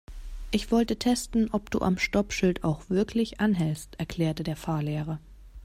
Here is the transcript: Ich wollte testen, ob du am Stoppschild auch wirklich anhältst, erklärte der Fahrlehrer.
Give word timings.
Ich 0.49 0.71
wollte 0.71 0.97
testen, 0.97 1.51
ob 1.51 1.69
du 1.69 1.77
am 1.81 1.99
Stoppschild 1.99 2.63
auch 2.63 2.89
wirklich 2.89 3.39
anhältst, 3.39 3.99
erklärte 3.99 4.41
der 4.41 4.55
Fahrlehrer. 4.55 5.19